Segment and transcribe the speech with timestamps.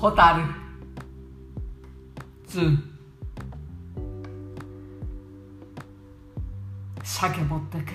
[0.00, 0.44] ホタル。
[2.46, 2.60] ズ
[7.02, 7.90] 鮭持ってく。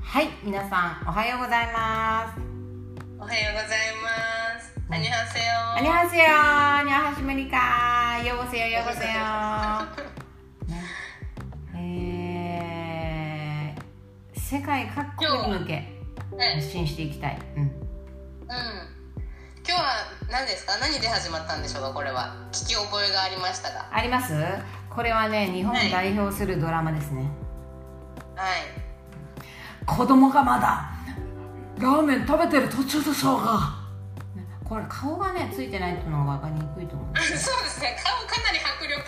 [0.00, 2.38] はい皆さんおはようございます。
[3.18, 4.08] おはようございま
[4.60, 4.72] す。
[4.90, 5.44] アニハセヨ。
[5.74, 9.08] アニハセヨアニハシメリカようせよようせよ、
[11.74, 13.74] え、
[14.34, 16.00] 世界各国に向け
[16.54, 17.87] 発信していきたい、うん。
[18.48, 20.78] 今日は何ですか？
[20.78, 21.92] 何で始まったんでしょうか？
[21.92, 22.34] これは。
[22.52, 23.86] 聞き覚えがありましたが。
[23.92, 24.32] あります？
[24.88, 27.30] これはね日本を代表するドラマですね、
[28.34, 28.62] はい。
[29.86, 30.90] 子供がまだ
[31.78, 33.52] ラーメン食べてる途中でしょうが
[34.34, 37.96] ねこれ顔がねついてないっていうのが分かりにくいと思うん そうですね。
[38.02, 39.02] 顔かなり迫力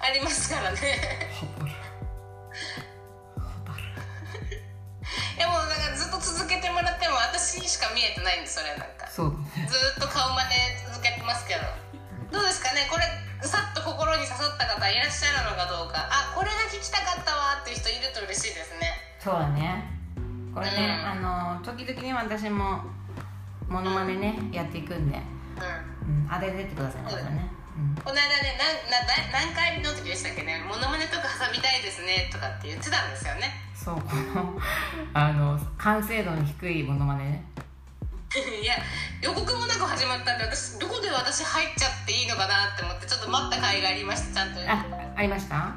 [0.00, 0.78] ありますからね。
[6.48, 9.04] 続けてもらっても私にしか見えてないんですそれなんか。
[9.12, 9.36] そう
[9.68, 11.60] ずっと顔真似続けてますけど。
[12.32, 12.88] どうですかね？
[12.88, 13.04] これ
[13.44, 16.08] さっと心に刺さった方いらっしゃるのかどうか。
[16.08, 18.96] あこれが聞きたかったわっていう人いると嬉しいですね。
[19.20, 19.92] そうだね。
[20.56, 21.28] これね、うん。
[21.28, 22.80] あの時々ね私も
[23.68, 26.24] モノマネねやっていくんで、うん。
[26.24, 30.64] うん、当ててってくださいね、そうだこの間ねなんなだ何回の時でしたっけね？
[30.64, 34.00] モノマネとか挟みたいですねとかって言ってたんですよねそう。
[34.02, 34.02] こ
[34.34, 34.60] の
[35.14, 37.44] あの完成度の低いモノマネね。
[38.62, 38.74] いや
[39.22, 44.84] 予告もなく始まったんで私どこで私入っちゃっていいのかなって思ってちょっと待った甲斐がありましたちゃんとあ
[45.16, 45.74] ありました？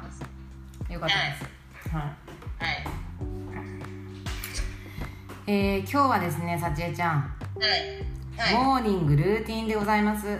[0.92, 2.04] よかったです、はい。
[2.62, 2.84] はい。
[5.46, 8.50] えー、今日はですねさちえちゃん、はい。
[8.50, 8.54] はい。
[8.54, 10.38] モーニングルーティンでございます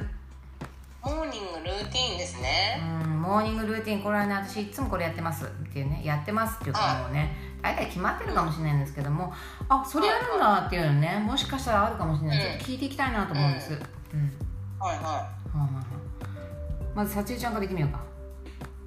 [1.04, 2.80] モーニングルーティーンですね。
[3.04, 4.02] うんモーニングルーティン。
[4.02, 5.44] これはね私いつもこれやってます。
[5.44, 6.56] っていうねやってます。
[6.56, 9.32] っていうかもうね大体決まってるかもしれないんですけども
[9.68, 12.44] あそれやるんだっていうのねもしかしたらあるかもしれない、うん。
[12.44, 13.78] ちょっと聞いていきたいなと思うんです、うん。
[13.78, 15.84] はいははいはいはい。
[16.94, 18.00] まずさちえちゃんからいってみようか。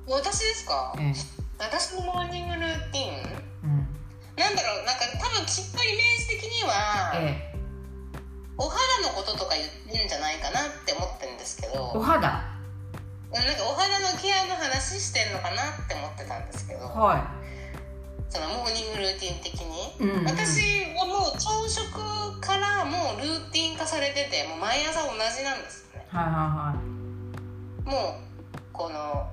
[0.08, 0.94] い私ですか？
[1.00, 1.14] ええ。
[1.60, 3.44] 私のモーニングルーティーン？
[3.64, 3.88] うん。
[4.38, 7.55] なんだろうなんか多分きっとイメージ的には、ええ
[8.58, 11.92] お肌のこととか言ってんじゃないかなって思ってるんですけど。
[11.94, 12.28] お肌？
[13.32, 16.86] なんかお肌のケアの話してんのかなって思ってたんですけど。
[16.88, 17.28] は
[18.30, 20.26] そのモーニングルーティン的に、うんうん。
[20.26, 26.06] 私はもう朝食からもうルーティン化されててもう毎朝同じなんですね。
[26.12, 27.90] いはいはいはい。
[27.90, 28.22] もう
[28.74, 29.30] この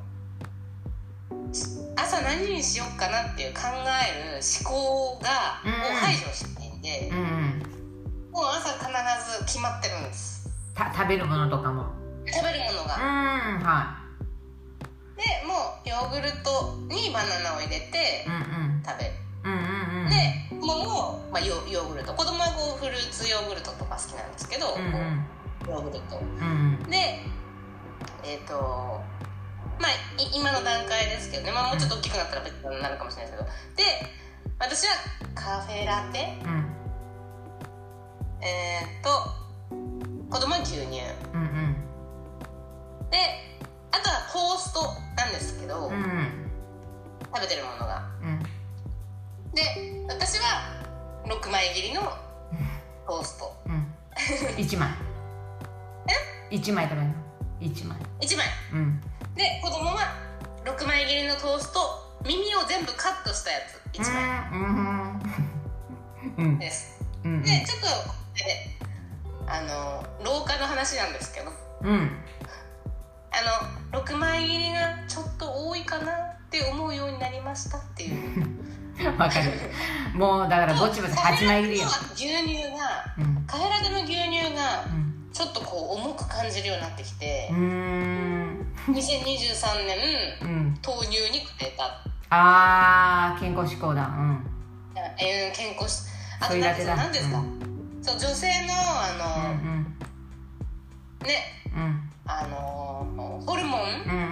[1.97, 7.72] 朝何にしようかなっていう考える思考が、うんを排除していて、うんうん
[8.33, 10.49] もう朝必ず決まってるんです。
[10.75, 11.85] た食べるものとかも。
[12.27, 13.99] 食べるものうんが、は
[15.17, 18.83] でもうヨーグルトにバナナを入れていうんうん。
[18.83, 19.11] 食べる、
[19.45, 20.09] うんうんうん。
[20.09, 20.17] で
[20.49, 22.15] 子供も、まあ、ヨヨーグルト。
[22.15, 25.27] 子供はこうフルーツヨーグルトとか好きなんですけど、うんうん。
[25.69, 26.17] ヨーグルト。
[26.17, 26.91] うんうん。
[26.91, 27.21] で
[28.25, 28.55] えっ、と
[29.79, 33.45] まあい今の段階ですけどね、まあ、もうちょっと大きくなったら別になるかもしれないです
[33.77, 33.85] けど。
[33.91, 34.09] で
[34.59, 34.95] 私は
[35.35, 36.41] カフェラテ。
[36.47, 36.72] うん
[38.43, 39.09] えっ、と
[40.31, 41.01] 子供は牛乳。
[41.33, 41.77] うんうん。
[43.11, 43.19] で
[43.93, 44.81] あとはトースト
[45.17, 46.49] なんですけど、うんうん
[47.35, 48.03] 食べてるものが。
[48.23, 48.43] うん
[49.55, 49.63] で
[50.09, 50.83] 私は
[51.27, 52.01] 6枚切りの
[53.07, 53.55] トースト。
[53.67, 53.87] うん。
[54.59, 54.89] 一枚。
[56.51, 57.15] 一枚食べるの？
[57.61, 57.99] 一枚。
[58.21, 58.47] 1枚。
[58.73, 59.01] うん。
[59.35, 60.15] で子供は
[60.65, 61.81] 6枚切りのトースト
[62.25, 63.59] 耳を全部カットしたや
[63.93, 63.99] つ。
[63.99, 64.23] 1枚。
[64.53, 66.45] うん。
[66.45, 66.59] うん。
[66.59, 67.43] ですうんうん。
[67.43, 67.87] でちょっと
[68.45, 68.79] え
[69.47, 71.51] あの廊下の話なんですけど。
[71.83, 72.11] うん。
[73.33, 78.63] あの6枚切りがちょっと多いかなって思うようになりましたっていう。
[79.19, 79.53] わかる。
[80.15, 81.87] もうだからぼちぼち八枚切りよ。
[82.15, 83.45] 牛乳がうん。
[83.47, 85.29] カフェラテの牛乳がうん。
[85.33, 87.49] ちょっとこう重く感じるようになってきて。
[87.51, 88.75] うーん。
[88.89, 89.99] 2023年
[90.43, 90.79] うん。
[90.87, 92.03] 豆乳にくれた。
[92.31, 94.03] あー健康志向だ。
[94.03, 94.47] うん。
[95.19, 96.12] えー健康し
[96.43, 97.99] あとそれだ何ですか、うん。
[98.03, 99.19] そう女性のあうん
[101.23, 102.11] の、ねうん。
[102.27, 104.25] あのホルモンうんう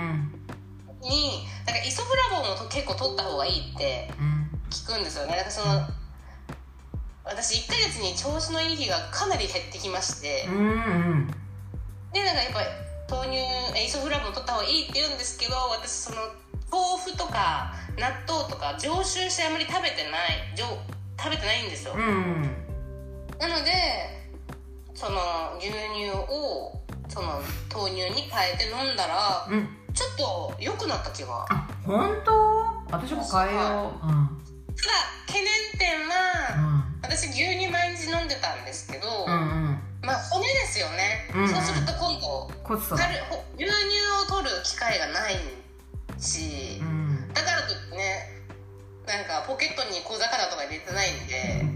[0.93, 1.01] ん。
[1.01, 4.51] になんかイソフラボンをと結構取った方がいいってうん。
[4.71, 5.37] 聞くんですよね。
[5.37, 5.87] なんかその
[7.25, 10.47] 私1ヶ月に調子のいい日がかなり減ってきまして。
[10.49, 11.27] うんうん。
[12.13, 12.67] でなんかやっぱり
[13.09, 13.37] 豆乳
[13.79, 16.17] えイソフラボンを取った方がいいって言うんですけど私その
[16.71, 20.67] 豆腐とか納豆とか常習してあまり食べてない常
[21.23, 22.43] 食べてないんですよ、うん。
[23.39, 23.71] なので
[24.95, 25.21] その
[25.59, 29.77] 牛乳をその豆乳に変えて飲んだらうん。
[29.93, 31.45] ちょっと良くなった気が。
[31.51, 32.31] あ本当？
[32.93, 34.07] 私も変えよう。
[34.07, 34.11] う。
[34.11, 34.41] ん。
[34.77, 34.93] ただ
[35.27, 39.83] 懸念点は、私牛乳毎日飲んでたんですけど、うんうん。
[40.03, 40.23] まあで
[40.67, 41.49] すよね、うんうん。
[41.49, 43.67] そうすると今度牛乳
[44.23, 45.35] を取る機会がない
[46.19, 47.29] し、うん。
[47.35, 48.40] だからといってね
[49.11, 51.67] なんかポケットに小魚とか入れてないんで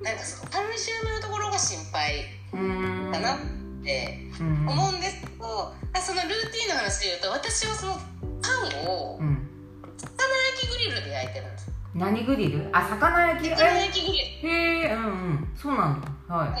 [0.00, 3.38] なんかそのカルシウムのところが心配うんだなっ
[3.84, 5.44] てうん思うんですけど、
[5.92, 8.00] あそのルーティンの話で言うと私はその
[8.40, 9.48] パンをうん
[9.98, 10.08] 魚
[10.56, 11.70] 焼きグリルで焼いてるんです。
[11.94, 12.68] 何グリル？
[12.72, 13.50] あ魚焼き？
[13.50, 14.48] 魚え焼きグリル。
[14.48, 15.52] へえうんうん。
[15.54, 16.34] そうなんだ。
[16.34, 16.48] はい。
[16.48, 16.56] あの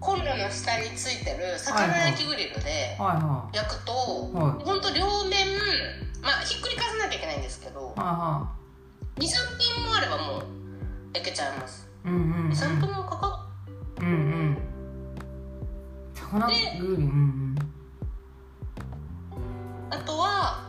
[0.00, 2.96] コンロの下についてる魚焼きグリルで
[3.52, 3.92] 焼くと、
[4.32, 4.64] はい。
[4.64, 5.58] ほんと両面
[6.22, 8.48] まあひっくり返さなきゃいけないんですけどいは
[9.16, 10.42] 23分もあればもう
[11.14, 11.88] 焼けちゃいます。
[12.04, 13.46] うんうん23分もかか
[14.00, 14.58] うんうん。
[16.14, 16.86] 魚グリル。
[16.86, 17.58] うんうん
[19.90, 20.68] あとは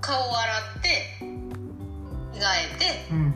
[0.00, 1.18] 顔を洗って
[2.32, 2.44] 着替
[2.76, 3.34] えてうん。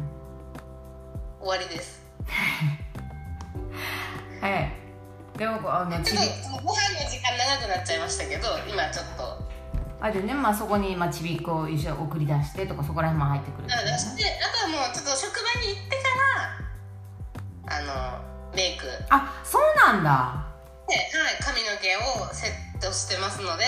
[1.41, 2.03] 終わりです
[4.41, 4.73] はい。
[5.39, 6.19] でもあのちび。
[6.19, 9.47] ご飯の時間長くなっちゃいましたけど今ちょっと。
[10.01, 16.05] あでねまあそこにまあちびっこを一緒に送り出してとかそこら辺も入ってくるあ出してあとはもうちょっと職場に行ってか
[17.65, 18.85] らあのメイク。
[18.85, 20.11] で、あそうなんだ。
[20.11, 20.45] は
[20.93, 23.65] い、髪の毛をセットしてますので、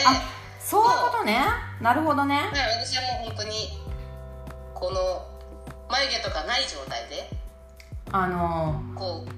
[0.61, 1.45] そういうことね。
[1.81, 2.43] なるほどね。
[2.53, 3.81] 私はもう本当に
[4.75, 5.27] この
[5.91, 7.29] 眉毛とかない状態で
[8.13, 9.33] あのこうな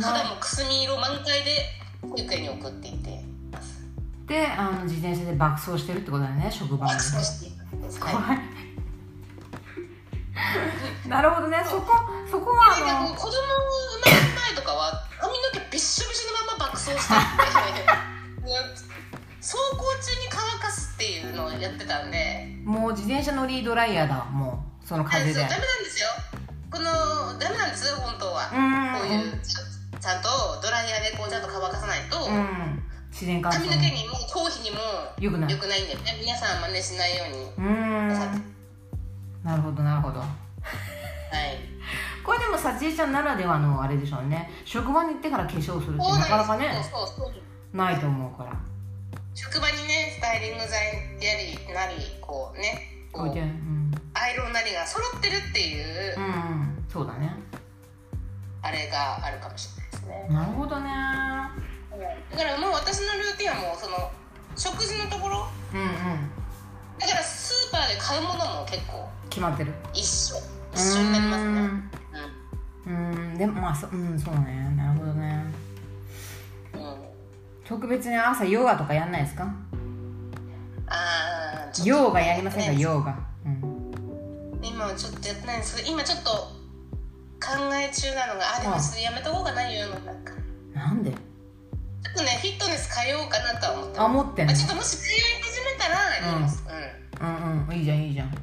[0.00, 1.66] 肌もくすみ色満開で
[2.02, 3.24] 保育園に送っていって
[4.26, 6.92] であの自転車で爆走してるってことだよね職場で。
[6.94, 7.52] 爆走して
[8.00, 8.36] 怖はい。
[8.38, 8.40] い
[11.08, 11.62] なるほどね。
[11.64, 11.92] そこ
[12.30, 17.14] そこはあの子供生まれる前とかは髪の毛びっしょびしょのまま爆走してて
[19.40, 22.48] 走行中に乾かすっていうのをやってたんで。
[22.64, 24.24] もう自転車乗りドライヤーだ。
[24.24, 25.34] もうその風で。
[25.34, 26.08] ダメなんですよ。
[26.70, 28.50] このダメなんです本当は。
[28.50, 29.00] うん。
[29.00, 29.40] こういう
[30.04, 30.28] ちゃんと
[30.60, 32.76] ドライヤーでこうちゃんと乾かさないと、うん。
[33.08, 33.64] 自然乾燥。
[33.64, 34.76] 髪の毛にも頭皮にも
[35.18, 35.50] よくない。
[35.50, 36.00] 良くないんでね。
[36.20, 37.44] 皆さん真似しないように。
[37.56, 38.44] うーん。
[39.42, 40.20] なるほどなるほど。
[40.20, 40.28] はい。
[42.22, 44.50] これでもさちえちゃんならではのあれでしょうね。
[44.66, 47.76] 職場に行ってから化粧するってなかなかねそうそうそう。
[47.76, 48.52] ないと思うから。
[49.34, 50.68] 職場にねスタイリング剤
[51.18, 53.90] やりなりこうねこうてうん。
[54.12, 56.84] アイロンなりが揃ってるっていう、うんうん。
[56.92, 57.34] そうだね。
[58.60, 60.26] あれがあるかもしれないね。
[60.30, 60.90] なるほどね。
[62.30, 64.10] だからもう私のルーティンはもうその
[64.56, 65.46] 食事のところ？
[65.72, 65.88] うんうん。
[66.98, 69.72] だからスーパーで買うものも結構決まってる。
[69.92, 70.36] 一緒。
[70.72, 71.50] 一緒になりますね。
[72.86, 73.10] うーん。
[73.12, 73.38] うーん。
[73.38, 74.74] でもまあそうんそうね。
[74.76, 75.44] なるほどね。
[76.74, 76.96] うん、うん、
[77.64, 79.44] 特別に朝ヨガとかやんないですか？
[80.86, 82.72] ああヨガやりませんか？
[82.72, 83.16] ねヨガ。
[83.46, 83.92] うん。
[84.62, 86.30] 今はちょっとやってないんですけど今ちょっと
[87.44, 90.32] 考え中なのがあでもちょっとやめとこうかな言うのなんか。
[90.72, 91.10] なんで？
[91.10, 94.24] ちょっとねフィットネス通おうかなとは思ってあます。
[94.24, 94.52] 持ってんの？
[94.52, 96.64] まあちょっともし通い始めたらやります。
[97.20, 97.68] うん。
[97.68, 97.76] うん。
[97.76, 98.34] いいじゃんいいじゃん、うん。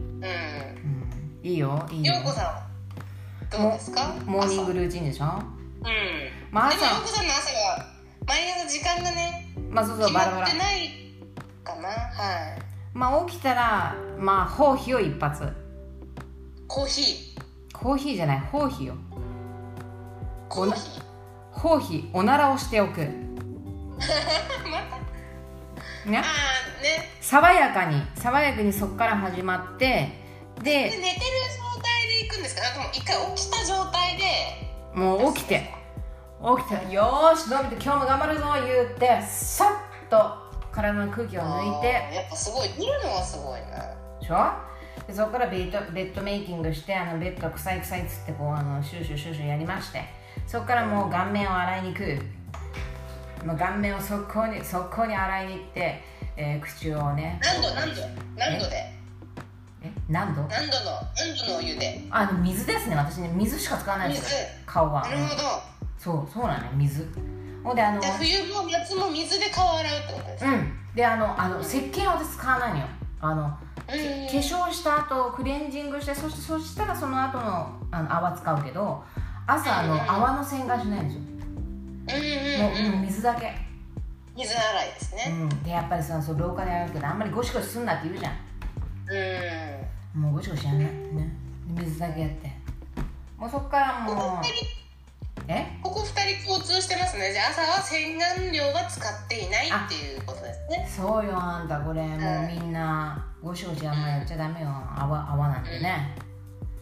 [0.00, 2.14] うん、うん、いいよいいよ。
[2.14, 2.62] ようこさんは
[3.50, 4.14] どうですか？
[4.24, 5.24] モーニング朝ルーチンでしょ？
[5.24, 5.42] うん。
[6.50, 7.86] まあでもよう朝こさんの朝が
[8.26, 10.40] 毎朝時間がねまあそうそう決バラバラ。
[10.40, 10.90] まってない
[11.64, 11.88] かな。
[11.88, 12.62] はい。
[12.94, 15.52] まあ起きたらまあホーヒーを一発。
[16.66, 17.27] コーヒ
[17.80, 18.94] コーヒーじゃないホーヒーよ。
[18.94, 18.98] ー
[20.48, 21.02] コーヒー？
[21.52, 23.00] ホーヒーおならをしておく。
[23.00, 23.08] ね？
[26.06, 26.22] ね。
[27.20, 30.08] 爽やかに爽やかにそこから始まって
[30.62, 31.02] でで寝てる
[31.76, 32.62] 状態で行くんですか？
[32.62, 34.24] あと一回起きた状態で。
[34.94, 35.74] もう起きて。
[36.58, 39.72] 起きてよーし伸びて今日も頑張るぞ言ってさ
[40.06, 40.16] っと
[40.72, 41.88] 体の空気を抜いて。
[42.14, 42.68] やっぱすごい。
[42.78, 43.94] 見るのはすごいな。
[44.20, 44.67] でしょ？
[45.08, 50.04] でそこからベッドベッドメイキングしてあのベッド臭い臭いっつってこうあのシューシューシューシューやりまして
[50.46, 52.18] そこからもう顔面を洗いに行く。
[53.46, 56.02] もう顔面を速攻に速攻に洗いに行って、
[56.36, 57.40] えー口をね。
[57.40, 58.02] 何度何度
[58.36, 58.92] 何度で？
[59.80, 60.42] え何度？
[60.42, 62.00] 何度の何度のお湯で？
[62.10, 63.30] あの水ですね私ね。
[63.32, 64.66] 水しか使わないんですよ水。
[64.66, 65.02] 顔は。
[65.02, 65.42] なるほど。
[65.96, 67.06] そうそうなのよ水。
[67.62, 70.50] ほんであのじゃあ冬も夏も水で顔洗うってことですか？
[70.50, 70.72] うん。
[70.96, 72.86] であのあの石鹸は私使わないのよ。
[73.20, 73.56] あの
[73.90, 79.02] うん化粧した後クレンジングしてそしてそしたらその後のあの泡使うけど
[79.46, 80.00] 朝あのうん。
[80.00, 81.28] 泡の洗顔しないんですよも
[82.08, 82.92] う,、うんうんうん。
[82.92, 83.54] もう水だけ、
[84.36, 88.32] 水洗いですうねん、でやっぱりそのそう廊下でやるけどあんまりゴシゴシすんなって言うじゃん。
[90.14, 90.22] うん。
[90.22, 90.86] もうゴシゴシやんない。
[90.86, 91.34] ね。
[91.74, 92.52] で水だけやって。
[93.38, 94.77] もうそっからもう二人
[95.50, 97.32] えここ二人共通してますね。
[97.32, 100.86] じゃあ朝は洗顔料は使っていないっていうことですね。
[100.94, 104.68] そうよあんたこれもうみんなゴシゴシあんまやっちゃダメよ。
[104.68, 106.14] 泡泡なんてね、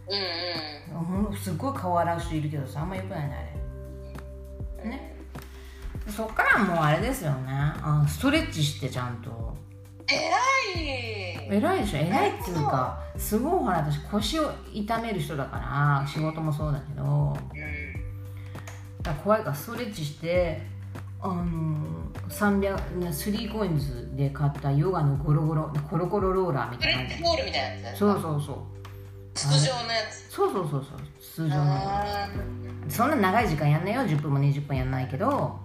[0.08, 3.54] うんうんほんすっごい顔洗う人いるけどさあんまよくないね
[4.80, 4.90] あれ。
[4.90, 5.16] ね。
[6.08, 7.52] そっからもうあれですよね。
[7.52, 9.56] あストレッチしてちゃんと。
[10.08, 11.48] 偉い。
[11.48, 11.98] 偉いでしょ？
[11.98, 15.56] 偉いっていうかすごいほら私腰を痛める人だか
[16.02, 17.04] ら仕事もそうだけど。
[17.04, 17.85] うん
[19.14, 20.62] 怖いからストレッチして
[21.20, 21.44] あの
[22.28, 27.14] 300 3コインズで買ったヨガのゴロゴロコロコロローラーみフたいな感じ。
[27.14, 27.98] レッチボールみたいなやつ？
[27.98, 28.56] そうそうそう。
[29.34, 30.30] 筒状のやつ？
[30.30, 30.98] そうそうそうそう。
[31.20, 31.62] 通常の。
[31.64, 32.28] あ
[32.88, 34.02] そんな長い時間やんないよ。
[34.02, 35.58] 10分も20分やんないけど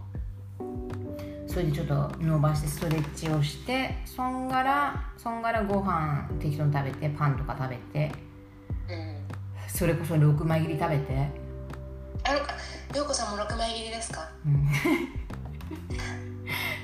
[1.48, 9.18] それでちょっと伸ばしてストレッチをしてそんがらそんがらご飯適当に食べてパンとか食べてーうん。
[9.68, 11.14] それこそ6枚切り食べて、
[12.24, 12.40] あの
[12.96, 14.28] 陽子さんも6枚切りですか？
[14.46, 14.68] うん、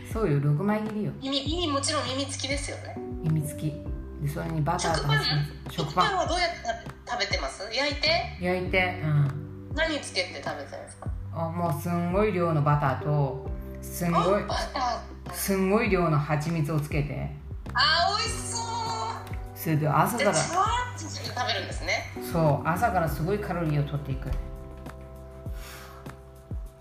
[0.11, 1.11] そうよ6枚切りよ。
[1.21, 2.95] 耳耳もちろん耳付きですよね。
[3.23, 3.83] 耳付き。
[4.21, 5.01] でそれにバターと
[5.71, 6.55] 食パンはどうやって
[7.07, 7.63] 食べてます？
[7.73, 8.09] 焼いて？
[8.41, 9.73] 焼いてうん。
[9.75, 11.07] 何つけて食べてるんですか？
[11.33, 13.49] あもうすんごい量のバターと
[13.81, 14.43] すんごい
[15.33, 17.35] すんごい量の蜂蜜をつけて。
[17.73, 18.63] あー美味しそう。
[19.55, 20.33] それで朝から。
[20.33, 22.11] 食べるんですね。
[22.31, 24.31] そう朝からすごいカロリーを取っていく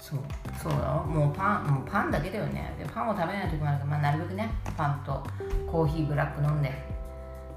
[0.06, 0.20] そう
[0.62, 1.02] そうだよ。
[1.02, 2.76] もうパンもうパンだけだよね。
[2.78, 5.26] でパンを食べない時もあるから、まあ、なるべくねパンと
[5.68, 6.70] コーヒーブラック飲んで。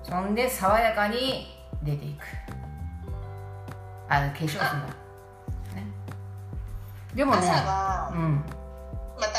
[0.01, 1.45] そんで爽やかに
[1.83, 2.23] 出ていく。
[4.07, 4.77] あ化粧するんだ
[5.75, 5.85] ね。
[7.13, 8.43] でもね朝はうん。
[9.19, 9.37] また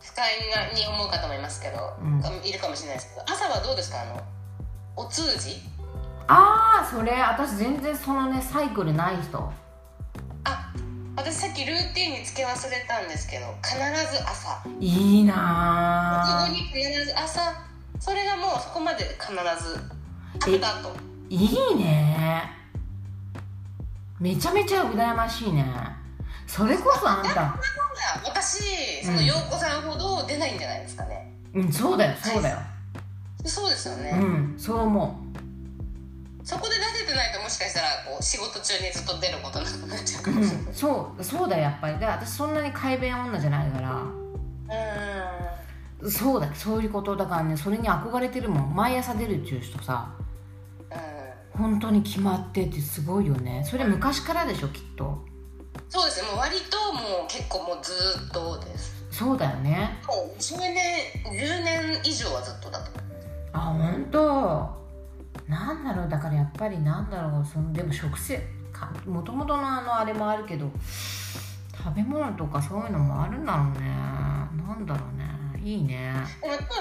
[0.00, 0.24] 不快
[0.74, 2.22] に思う方もいますけど、うん。
[2.42, 4.00] いるかもしれないですけど朝はどうですか？
[4.00, 4.22] あの
[4.96, 5.60] お通じ？
[6.28, 9.38] ああそれ私全然そのねサイクルない人。
[9.38, 9.52] あ
[11.16, 14.62] 私さっきルーティンにつけ忘れたんですけど必ず朝。
[14.78, 17.54] いいなに必ず朝。
[17.98, 19.78] それがもうそこまで必ず。
[20.40, 20.90] 食べた後。
[21.30, 22.50] ーいいね。
[24.20, 25.64] めちゃめちゃ羨ましいね。
[26.46, 27.58] それこそあんた。
[28.24, 29.16] 私そうん。
[29.16, 32.58] の陽子さんほど出ないんじゃないですかね、うんそうだよそうだよ。
[33.44, 33.88] そうです。
[33.88, 35.22] よね、うんそう思
[36.44, 36.75] そこで
[37.56, 40.66] しかしたらこう仕事中にずっと出ることなくなっちゃうかう、うもしれない。
[40.70, 41.98] ん、そうそうだよやっぱり。
[41.98, 44.02] で私そんなに快便女じゃないから。
[46.02, 46.10] うん。
[46.10, 48.74] そうだそういうことだからねそれに憧れてるもん。
[48.74, 50.12] 毎朝出るっていう人さ
[51.54, 51.60] うん。
[51.62, 53.64] 本当に決まっててすごいよね。
[53.64, 55.24] それ昔からでしょきっと。
[55.88, 56.28] そうですね。
[56.28, 58.94] もう割ともう結構もうずーっとです。
[59.10, 59.98] そうだよね。
[60.06, 60.74] もう10年
[61.24, 64.85] 10年以上はずっとだと思いますあ本当
[65.48, 68.38] なんだろうだからやっぱりなんだろうそのでも食生
[68.72, 70.70] かもともとのあのあれもあるけど
[71.86, 73.88] 食べ物とかそういうのもあるんだろうね。
[74.66, 75.24] なんだろうね。
[75.62, 76.12] いいね。
[76.42, 76.74] でもやっぱ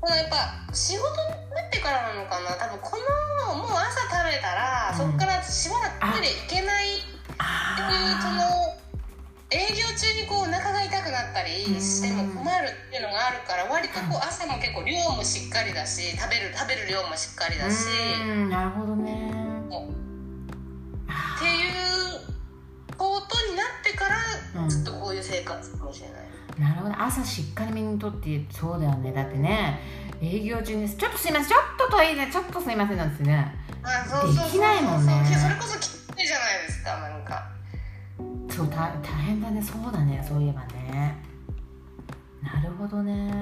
[0.00, 1.16] このやっぱ仕事に
[1.50, 2.50] なってからなのかな。
[2.56, 2.98] 多分こ
[3.48, 4.98] のもう朝食べたら、うん。
[4.98, 6.69] そこからしばらくトイレ行けない
[11.20, 17.86] なったりしても困るっていうのがあるから割とこう朝も結構量もしっかりだし食べる食べる量もしっかりだし、
[18.24, 19.30] うんなるほどね。
[21.36, 24.04] っていうことになってか
[24.54, 26.20] らうんずっとこういう生活かもしれない、
[26.60, 29.12] なるほど朝しっかりめにとってそうだよね。
[29.12, 29.80] だってね
[30.22, 34.44] 営業中に「ちょっとすいませんちょっとトイレちょっとすいません」なんですねあそうそうそうそう。
[34.44, 35.12] できないもんね。
[35.40, 37.49] それこそきついじゃないですかなんか
[38.60, 39.62] そう大大変だね。
[39.62, 40.22] そうだね。
[40.26, 41.16] そういえばね。
[42.42, 43.32] なるほどね。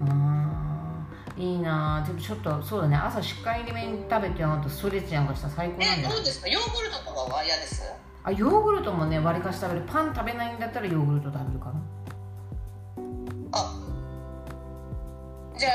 [0.00, 2.02] あーいいな。
[2.04, 2.96] でもちょっとそうだね。
[2.96, 5.46] 朝しっかりめに食べてあとストレッチなんかした。
[5.46, 6.48] ら最高なんえだよどうですか？
[6.48, 7.84] ヨーグルトとかは嫌です？
[8.24, 9.86] あヨーグルトもねわりかし食べる。
[9.86, 11.80] パン食べないんだったらヨーグルト食べるかな。
[13.52, 13.72] あ
[15.56, 15.72] じゃあ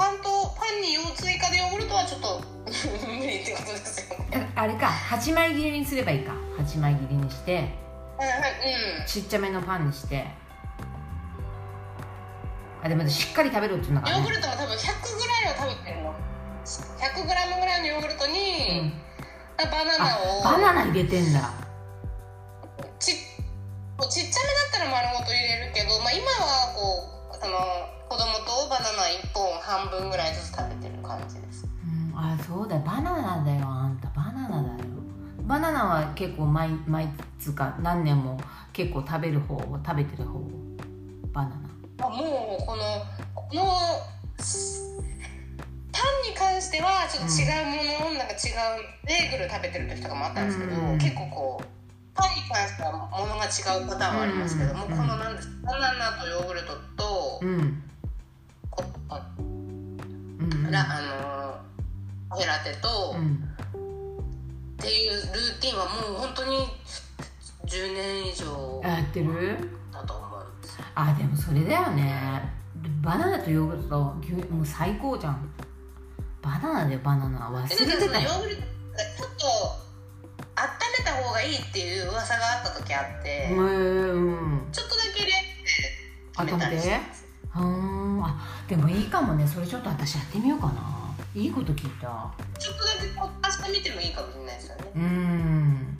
[0.00, 0.24] パンと
[0.56, 2.40] パンに追加でヨーグルトはちょっと
[3.06, 4.16] 無理ってことですよ
[4.56, 4.86] あれか。
[4.86, 6.32] 8枚切りにすればいいか。
[6.56, 7.68] 8枚切りにして
[8.18, 9.06] うん。
[9.06, 10.24] ちっちゃめのパンにして。
[12.82, 16.14] あでもしっかり食べるっていうのがヨーねグルトも多分100ぐらいは食べてるの。
[16.64, 19.70] 100g ぐらいのヨーグルトに、うん。
[19.70, 20.48] バナナを。
[20.48, 21.52] あバナナ入れてんだ。
[22.98, 27.56] ちちっちゃめだったら丸ごと入れるけど、まあ、今はこうその
[28.08, 31.66] 子供とバナナ1本半分ぐらいずつ食べてる感じです。
[32.12, 32.76] うん、あそうだ。
[32.76, 34.08] よバナナだよあんた。
[34.10, 34.90] バナナだよ。
[35.44, 38.38] バナナは結構毎毎つか何年も
[38.72, 40.40] 結構食べる方を食べてる方
[41.32, 42.06] バナナ。
[42.06, 42.82] あもうこの
[43.34, 43.64] この
[44.38, 44.90] す
[45.92, 50.98] パンに関してはちょっと違うもの、なんか違うベーグル食べてる時とかもあったんですけど、うん。
[50.98, 51.79] 結構こう
[52.20, 57.82] パンに関してはものが違うパターンはありますけど、うんもうこのなんですバナナとヨーグルトと、うん
[58.70, 58.84] こ
[59.38, 60.52] うん。
[60.52, 61.62] うんらあ
[62.30, 63.44] のヘラテと、うん。
[64.78, 66.58] っていうルーティンはもう本当に
[67.66, 69.56] 10 10年以上やってる？
[69.92, 70.84] だと思うんですよ。
[70.94, 72.42] あでもそれだよね。
[73.02, 75.48] バナナとヨーグルトと牛もう最高じゃん。
[76.42, 78.30] バナナでバナナ忘れてたよ
[81.40, 84.68] がいいっていう噂があった時あって、うーん。
[84.70, 85.32] ちょっとだけね
[86.36, 87.00] 温めてして
[87.54, 89.46] うーんあでもいいかもね。
[89.46, 91.14] それちょっと私やってみようかな。
[91.34, 92.32] いいこと聞いた。
[92.58, 94.82] ちょっとだけこう明日見てもいいかもしれないですよね。
[94.94, 95.98] うーん。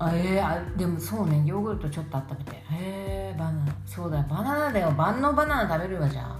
[0.00, 1.42] あえー、あでもそうね。
[1.44, 2.56] ヨーグルトちょっと温めて。
[2.56, 3.74] へえバナナ。
[3.86, 4.26] そうだよ。
[4.28, 4.90] バナナだよ。
[4.92, 6.38] 万能バナナ食べるわじゃあ。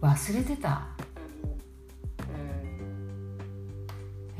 [0.00, 0.86] 忘れてた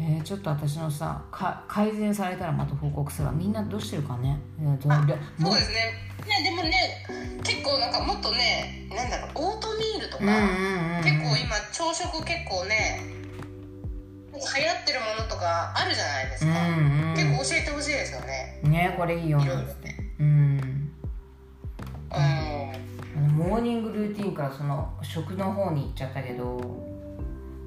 [0.02, 3.32] えー、ちょっと私のさか改善されたらまた報告するわ。
[3.32, 4.64] みんなどうしてるかね、そ
[5.50, 5.92] うですね。
[6.26, 6.72] ねでもね
[7.44, 10.24] 結構なんかもっとねなんだろうオートミールとか、
[11.04, 13.00] 結構今朝食結構ね
[14.32, 18.60] 流行ってるものとかあるじゃないですか、うんうん結構教えてほしいですよね。
[18.62, 19.46] ねこれいいよね。
[20.18, 20.92] うん。
[23.36, 26.89] モーニングルーティンからその食の方に行っちゃったけど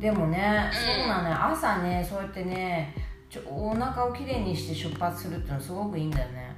[0.03, 0.99] でもね、うん。
[0.99, 1.35] そうなのよ。
[1.53, 2.93] 朝ねそうやってね
[3.29, 6.55] ちょお腹をきれいにして出発するっていうのすごくいいんだよね。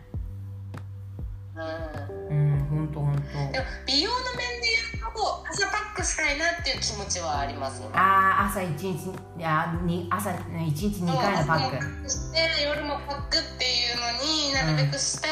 [1.56, 2.54] うん。
[2.54, 3.22] うんほんとほんと。
[3.22, 11.78] でも美容の面で言うと朝パックしたいなっていう気持ちはありますよああ朝一日いやに朝1日2回のパック。
[11.78, 15.28] 朝もして夜もパックっていうのになるべくした、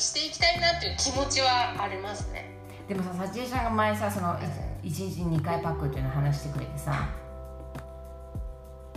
[0.00, 2.48] していきたいなっていう気持ちはありますね。
[2.88, 4.48] でもささちえちゃんが前さその1
[4.84, 7.08] 日2回パックっていうのを話してくれてさ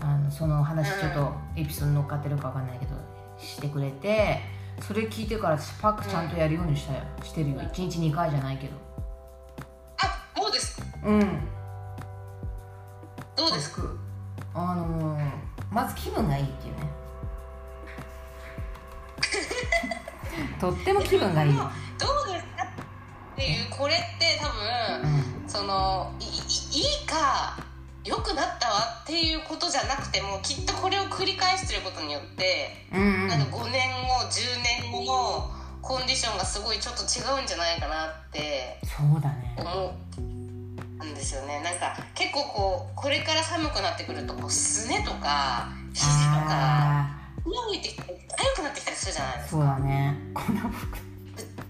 [0.02, 2.92] あのその話ちょっとエピソード乗っかってるかわかんないけど
[3.38, 4.40] してくれて
[4.82, 7.02] それ聞いてから私パックちゃんとやるようにしたよ。
[7.22, 7.60] してるよ。
[7.60, 8.74] 1日2回じゃないけど。
[9.98, 11.20] あそうですうん。
[13.36, 13.82] どうですか？
[14.54, 15.30] あのー
[15.72, 16.90] まず気分がいいっていうね。
[20.60, 21.68] とっても気分がいい、うんどう
[22.34, 22.64] ですか？
[22.64, 27.58] っていうこれって多分そのいいいいか
[28.06, 33.28] 良くなったわっていうことじゃなくてもきっとこれを繰り返してることによって、うんうん。
[33.28, 39.56] なんか5年後10年後のコンディションがすごいちょっと違うんじゃないかなってそうだね。
[39.58, 41.62] 思うんですよね。
[41.62, 46.12] なんか結構こうこれから寒くなってくるとこうすねとか肘と
[46.48, 49.58] かあ動いてきたり痒くなってきたりするじゃないですか。
[49.58, 50.18] あそうだね。
[50.34, 50.98] こんな服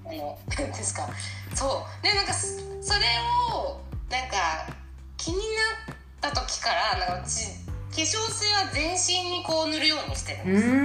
[0.06, 1.08] あのですか。
[1.56, 2.04] そう。
[2.04, 3.06] でなんかそそれ
[3.54, 4.68] をなんか
[5.18, 5.42] 気にな
[5.89, 5.89] っ
[6.22, 7.46] た時からなんかうち
[7.90, 10.78] 化粧水は全身にこう塗るようにしてるんです、うーんう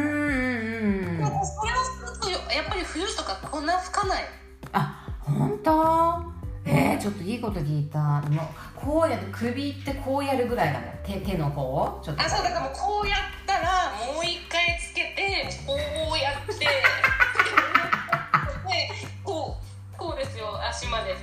[1.19, 1.33] んなん。
[1.33, 4.25] かそれをするとよやっぱり冬とかこんな吹かない。
[4.73, 6.33] あ本当？
[6.67, 7.99] えー、ちょっといいこと聞いた。
[7.99, 12.23] もうこうやって首ってこうやるぐらいだもん手手の方ちょっと。
[12.23, 15.75] あそうだからもうこうやったらもう一回つけてこ
[16.15, 16.55] うやって。
[16.65, 16.67] で
[19.23, 19.57] こ
[19.95, 21.15] うこうですよ足まで。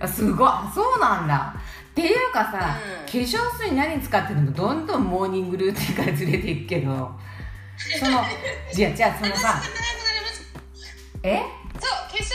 [0.00, 0.48] あすごい。
[0.48, 1.54] あそうなんだ
[1.96, 3.06] っていうかさ、うん。
[3.06, 4.52] 化粧水何使ってるの？
[4.52, 7.10] どんどんモーニングルーティンからずれていくけど。
[7.98, 8.22] その
[8.70, 9.62] じゃあじゃあその話さ
[11.22, 11.38] え？
[11.38, 12.34] そう化粧水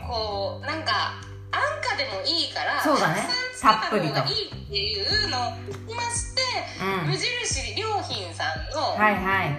[0.00, 3.20] もこうなんか安価でもいいからそうだね。
[3.20, 4.14] たくさんつけた方たっぷりと。
[4.14, 6.40] がいいっていうのを聞きまして、
[6.80, 7.10] うん。
[7.10, 9.56] 無印良品さんのはいはい。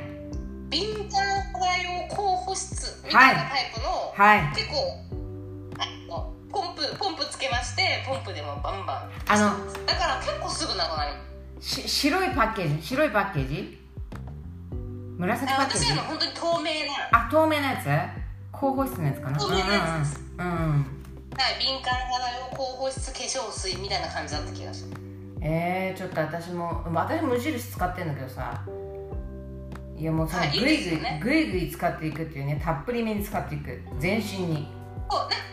[0.69, 1.21] 敏感
[1.54, 4.56] 肌用高保湿みたいなタイプの、はい。
[4.56, 4.73] 結構
[5.78, 7.26] あのポンプポンプ
[7.73, 9.09] してポンプでもバンバン。
[9.27, 11.12] あのだから結構すぐなくなり
[11.59, 12.86] し白いパッケージ？
[12.86, 13.79] 白いパッケージ？
[15.17, 15.86] 紫あパッケージ？
[15.86, 16.63] 私はの本当に透明
[17.12, 17.88] な、あ透明なやつ？
[18.51, 19.39] 高保湿のやつかな？
[19.39, 20.23] 透明なやつです。
[20.38, 20.69] うんうんうん、うん
[21.36, 24.86] はい、敏感肌用高保湿化粧水みたいな感じだった気がす
[25.41, 28.62] えー、ちょっと私も私も無印使ってんだけどさ。
[29.97, 31.19] いやもうそのはいいいぐね。
[31.23, 33.81] ぐいぐい使っていくっていうねたっぷりめに使っていく。
[33.99, 34.67] 全身に。
[35.07, 35.52] こう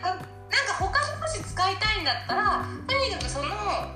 [1.51, 3.91] 使いたいんだったらとにかくその化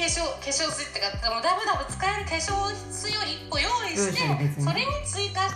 [0.00, 5.54] 粧化粧水ってかもうダブダブ使える化粧水を1個用意してそれに追加し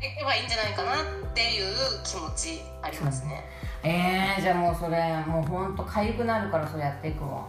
[0.00, 3.46] ていけばいいんじゃないかなっていう気持ちありますね。
[3.84, 7.46] えー、じゃあもうそれもうほんと痒くなるからそれやっていくわ。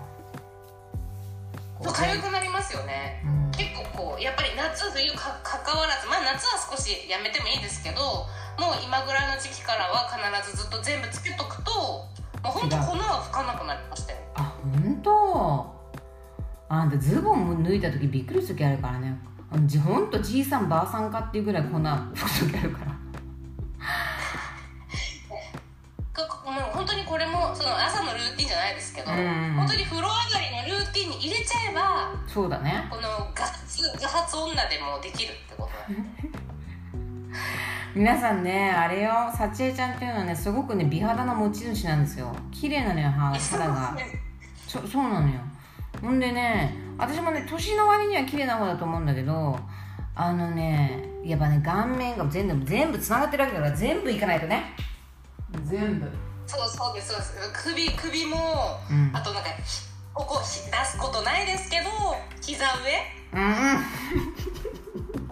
[1.82, 3.24] そう痒くなりますよね。
[3.26, 3.52] うん。
[3.52, 8.02] 結構こうやっぱり夏冬かかかわらずまあ夏は少しやめてもいいですけど
[8.62, 12.06] もう今ぐらいの時期からは必ずずっと全部つけとくと
[12.46, 12.82] もうほんと違う。
[12.84, 14.20] 粉は吹かなくなりましたよ。
[14.36, 15.76] あ本当
[16.70, 19.18] あんたズボンも脱いだ時びっくりする時あるからね。
[19.52, 21.80] あのじほんとじいさんばあさんかっていうぐらい粉
[22.14, 22.96] 吹く時あるから。
[26.46, 32.88] もう本当にこれもその朝のルーティンじゃないですけど、うんうん本当に風呂上がりのルーティンに入れちゃえばそうだね。
[32.90, 33.02] この
[33.34, 35.74] ガツガツ女でもできるってことだ
[37.96, 39.12] 皆さんねあれよ。
[39.38, 42.36] さちえちゃんっていうのはねすごくね美肌の持ち主なんですよ。
[42.52, 43.98] 綺麗なのよ肌肌が。
[44.68, 45.40] そそうなのよ。
[46.02, 49.58] ほんでね私もね年の割には綺麗な方だと思うんだけど
[50.14, 54.76] あのねやっぱね顔面が全部全部つながってるわけだから全部いかないとね。
[55.64, 56.06] 全部。
[56.48, 57.64] そうそうですそうです。
[57.64, 58.38] 首首も、
[58.92, 59.12] うん。
[59.14, 59.50] あとなんか
[60.14, 61.90] ここひ出すことないですけど
[62.42, 62.92] 膝上。
[63.32, 63.56] うんうん。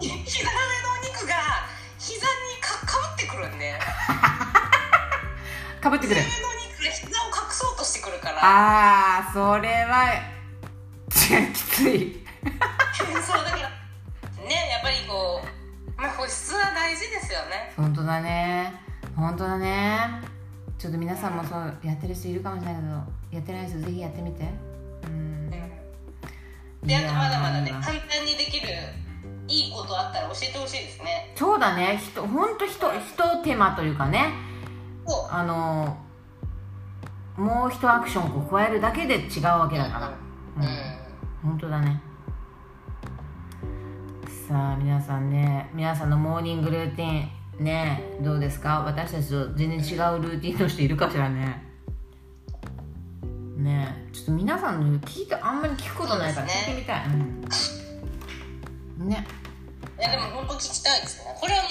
[0.00, 1.73] 膝上のお肉が
[3.34, 3.74] くるんで
[5.80, 8.38] かぶってくる膝を隠そうとしてくるから。
[8.38, 10.34] ああそれは
[11.10, 12.24] きつい。
[13.26, 13.68] そうだから
[14.46, 15.42] ねやっぱりこ
[15.96, 17.72] う、まあ、保湿は大事ですよね。
[17.76, 18.74] 本当だね。
[19.16, 20.22] 本当だね。
[20.78, 22.94] ちょっと皆さんもそうやってる人いるかもしれないけど
[23.32, 24.44] やってない人ぜひやってみて。
[25.04, 25.50] うん。
[25.50, 28.68] であとまだまだね簡単にできる
[29.48, 31.32] いいことあったら教えてほしいですね。
[31.34, 31.98] そうだね。
[32.02, 34.32] ひと本当ひとひと手間というかね。
[35.06, 35.96] そあの
[37.36, 40.08] もう一アクションを加えるだけで違うわけだから。
[40.08, 40.12] う
[40.56, 40.62] うん。
[40.62, 40.70] うん。
[41.42, 42.00] 本当だね。
[44.48, 47.26] さあ皆さんね皆さんのモーニングルーティ
[47.60, 48.82] ンねどうですか？
[48.84, 51.64] 私たちと全然違うルーティンの人いるかしらね。
[53.56, 57.42] ねちょっと皆さんの聞いてあんまり聞くことないから聞いてみたい、うん、
[58.98, 59.26] ね。
[59.98, 61.36] いやでも本当聞きたいですね。
[61.40, 61.62] これは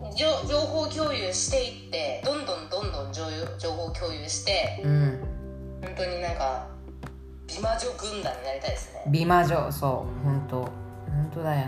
[0.00, 3.24] もう情情報共有していってどんどんどんどん情
[3.58, 5.20] 情報共有してうん。
[5.82, 6.66] 本当になんか
[7.46, 10.62] 美魔女軍団になりたいですね、美魔女そう本当。
[10.62, 11.66] 本当だよ。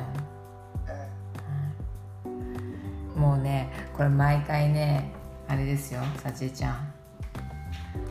[3.14, 5.12] もうねこれ毎回ね
[5.48, 6.92] あれですよさちえちゃん。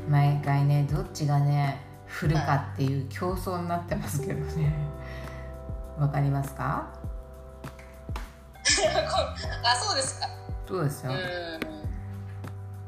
[0.09, 4.73] 毎回ねどっちがね振るかっていう競争になってますけどね
[5.97, 6.87] わかりますか？
[9.63, 10.27] あそうですか。
[10.67, 11.15] そうですよう？
[11.15, 11.17] ん。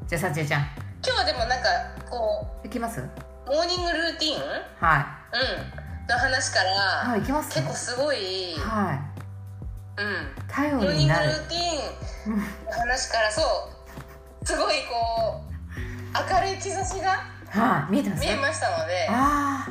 [0.06, 0.62] じゃあさちえちゃん。
[1.04, 1.68] 今日はでもなんか
[2.10, 3.00] こいきます？
[3.00, 3.08] う
[3.46, 4.34] モーニングルーティン？
[4.34, 4.42] うん。
[4.86, 5.06] は
[6.08, 6.72] の話かいら
[7.10, 7.54] はいいきます。
[7.54, 9.00] 結構すごい、はい。
[10.00, 12.42] うん、頼モーニングルーティンの
[12.72, 13.42] 話からそ
[14.42, 14.46] う。
[14.46, 15.52] すごいこう
[16.32, 19.66] 明るい兆しがはい見え見えましたので、あは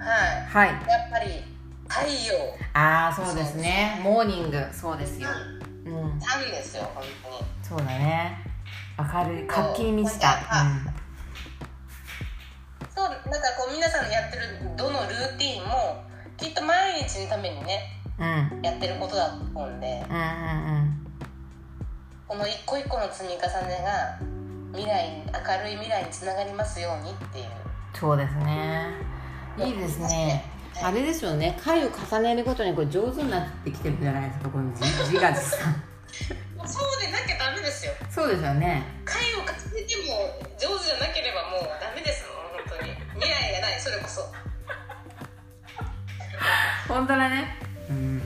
[0.00, 0.76] あはいい、や
[1.08, 1.51] っぱり
[1.92, 2.32] 太陽。
[2.72, 4.00] ああそうですね。
[4.02, 4.66] モーニング。
[4.72, 5.28] そうですよ。
[5.84, 6.18] うん。
[6.18, 7.36] タンですよ本当に。
[7.62, 8.38] そうだね。
[8.98, 9.44] 明る。
[9.44, 10.38] い活気に満ちた
[12.94, 13.28] そうなんか
[13.58, 14.42] こう皆さんのやってる
[14.74, 16.02] どのルーティンも
[16.38, 18.26] きっと毎日のためにねうん。
[18.26, 20.06] うんうんやってることだと思うんで。
[20.08, 20.98] うんうん
[22.26, 24.18] この一個一個の積み重ねが
[24.72, 27.46] 未来に明るい未来につながりますようにっていう。
[27.92, 28.88] そうですね。
[29.58, 31.58] いいですねあれですよね。
[31.62, 35.82] 回を重ねるごとにこれ上手になってきてるじゃないですかこの自自画自賛。
[36.66, 37.92] そうでなきゃダメですよ。
[38.10, 38.82] そうですよね。
[39.04, 42.94] 回を重ねても上手じゃなければもうダメですもん本当に。
[43.14, 44.20] 未来がないそれこそ。
[44.22, 44.28] は
[46.88, 47.58] 本当だね。
[47.90, 48.18] うん。
[48.18, 48.22] い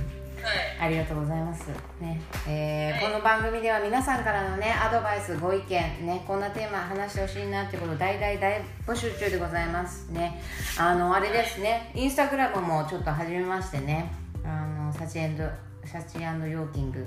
[0.79, 1.69] ありがとうございます。
[2.01, 10.11] ね、えーはいこの番組では皆さんからのねアドバイスご意見ねこんなテーマ話してほしいなってことを大大大募集中でございます。
[10.11, 10.41] ね。
[10.79, 14.13] あのあれですねインスタグラムもちょっと始めましてね
[14.45, 15.45] あのサチエンド
[15.85, 17.07] サチヨーキング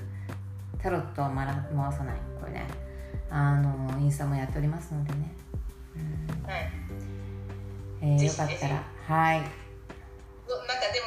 [0.82, 1.46] タロットを回
[1.92, 2.16] さない。
[2.40, 2.66] これね
[3.30, 5.32] あのインスタもやっておりますのでね、
[6.46, 6.72] はい。
[8.02, 9.59] えーよかったらはい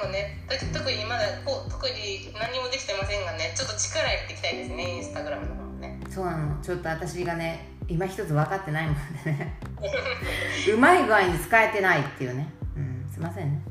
[0.04, 6.00] もねと特にまだこう特に何もできてませんがねちょっと力入れていきたいですねインスタグラムの方もね。
[6.10, 6.62] そうなの。
[6.62, 9.60] ちょっと私がね今一つ分かってないもんでね。
[10.74, 13.62] うまい具合に使えてないっていうね、うん、すいませんね。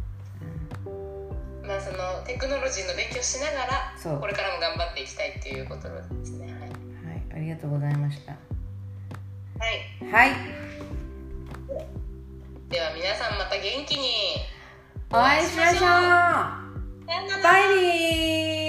[1.63, 6.53] まあそのテクノロジーの勉強しながらこれからも頑張っていきたいっていうことですね。
[6.53, 8.33] はい、はいありがとうございました。
[8.33, 8.39] は
[9.71, 10.73] い、はい。
[12.69, 14.41] では皆さんまた元気に
[15.15, 15.83] お会いしましょう。
[17.43, 18.62] バイビー。